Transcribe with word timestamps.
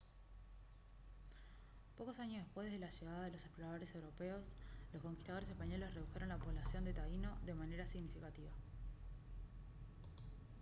pocos 1.95 2.17
años 2.17 2.41
después 2.43 2.71
de 2.71 2.79
la 2.79 2.89
llegada 2.89 3.21
de 3.25 3.31
los 3.33 3.43
exploradores 3.45 3.93
europeos 3.93 4.41
los 4.93 5.01
conquistadores 5.03 5.49
españoles 5.51 5.93
redujeron 5.93 6.29
la 6.29 6.37
población 6.37 6.85
de 6.85 6.93
taíno 6.93 7.29
de 7.45 7.53
manera 7.53 7.85
significativa 7.85 8.49